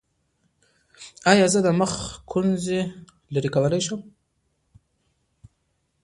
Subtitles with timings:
[1.31, 1.93] ایا زه د مخ
[2.31, 2.81] ګونځې
[3.33, 4.01] لرې کولی شم؟